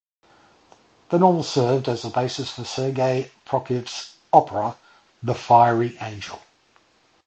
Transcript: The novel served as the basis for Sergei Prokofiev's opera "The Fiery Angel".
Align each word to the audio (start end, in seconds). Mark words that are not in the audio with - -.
The 1.09 1.19
novel 1.19 1.43
served 1.43 1.87
as 1.87 2.01
the 2.01 2.09
basis 2.09 2.49
for 2.49 2.63
Sergei 2.65 3.29
Prokofiev's 3.45 4.15
opera 4.33 4.75
"The 5.21 5.35
Fiery 5.35 5.95
Angel". 6.01 6.39